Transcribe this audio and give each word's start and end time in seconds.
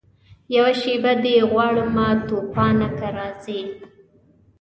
یوه 0.55 0.73
شېبه 0.81 1.13
دي 1.23 1.35
غواړمه 1.51 2.07
توپانه 2.27 2.89
که 2.97 3.07
راځې 3.17 3.59